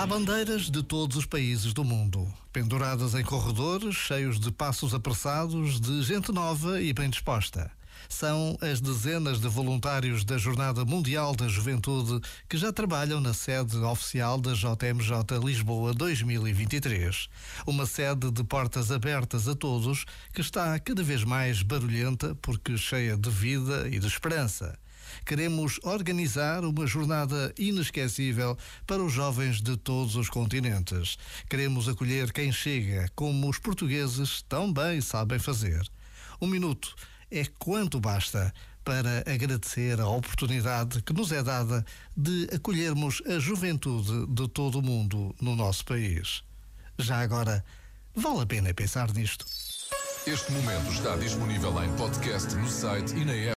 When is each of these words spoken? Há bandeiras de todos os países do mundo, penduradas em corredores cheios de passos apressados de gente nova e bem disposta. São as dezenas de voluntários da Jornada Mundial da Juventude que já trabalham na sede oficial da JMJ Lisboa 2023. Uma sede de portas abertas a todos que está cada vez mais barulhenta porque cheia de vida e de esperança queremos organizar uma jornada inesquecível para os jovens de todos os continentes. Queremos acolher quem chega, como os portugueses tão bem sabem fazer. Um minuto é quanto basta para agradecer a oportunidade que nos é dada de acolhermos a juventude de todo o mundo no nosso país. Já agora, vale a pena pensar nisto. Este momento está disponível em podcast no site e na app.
Há 0.00 0.06
bandeiras 0.06 0.70
de 0.70 0.82
todos 0.82 1.14
os 1.18 1.26
países 1.26 1.74
do 1.74 1.84
mundo, 1.84 2.26
penduradas 2.50 3.14
em 3.14 3.22
corredores 3.22 3.94
cheios 3.94 4.40
de 4.40 4.50
passos 4.50 4.94
apressados 4.94 5.78
de 5.78 6.02
gente 6.02 6.32
nova 6.32 6.80
e 6.80 6.90
bem 6.94 7.10
disposta. 7.10 7.70
São 8.08 8.56
as 8.62 8.80
dezenas 8.80 9.42
de 9.42 9.46
voluntários 9.46 10.24
da 10.24 10.38
Jornada 10.38 10.86
Mundial 10.86 11.36
da 11.36 11.48
Juventude 11.48 12.26
que 12.48 12.56
já 12.56 12.72
trabalham 12.72 13.20
na 13.20 13.34
sede 13.34 13.76
oficial 13.76 14.40
da 14.40 14.54
JMJ 14.54 15.38
Lisboa 15.44 15.92
2023. 15.92 17.28
Uma 17.66 17.84
sede 17.84 18.30
de 18.30 18.42
portas 18.42 18.90
abertas 18.90 19.46
a 19.48 19.54
todos 19.54 20.06
que 20.32 20.40
está 20.40 20.78
cada 20.78 21.02
vez 21.02 21.24
mais 21.24 21.62
barulhenta 21.62 22.34
porque 22.40 22.74
cheia 22.78 23.18
de 23.18 23.28
vida 23.28 23.86
e 23.86 23.98
de 23.98 24.06
esperança 24.06 24.78
queremos 25.24 25.78
organizar 25.82 26.64
uma 26.64 26.86
jornada 26.86 27.52
inesquecível 27.58 28.56
para 28.86 29.02
os 29.02 29.12
jovens 29.12 29.60
de 29.60 29.76
todos 29.76 30.16
os 30.16 30.28
continentes. 30.28 31.16
Queremos 31.48 31.88
acolher 31.88 32.32
quem 32.32 32.52
chega, 32.52 33.10
como 33.14 33.48
os 33.48 33.58
portugueses 33.58 34.42
tão 34.48 34.72
bem 34.72 35.00
sabem 35.00 35.38
fazer. 35.38 35.82
Um 36.40 36.46
minuto 36.46 36.94
é 37.30 37.44
quanto 37.58 38.00
basta 38.00 38.52
para 38.84 39.22
agradecer 39.26 40.00
a 40.00 40.08
oportunidade 40.08 41.02
que 41.02 41.12
nos 41.12 41.30
é 41.32 41.42
dada 41.42 41.84
de 42.16 42.48
acolhermos 42.52 43.22
a 43.26 43.38
juventude 43.38 44.26
de 44.26 44.48
todo 44.48 44.78
o 44.78 44.82
mundo 44.82 45.34
no 45.40 45.54
nosso 45.54 45.84
país. 45.84 46.42
Já 46.98 47.20
agora, 47.20 47.64
vale 48.14 48.40
a 48.40 48.46
pena 48.46 48.74
pensar 48.74 49.12
nisto. 49.12 49.46
Este 50.26 50.52
momento 50.52 50.92
está 50.92 51.16
disponível 51.16 51.82
em 51.82 51.90
podcast 51.96 52.54
no 52.54 52.68
site 52.68 53.14
e 53.14 53.24
na 53.24 53.32
app. 53.32 53.48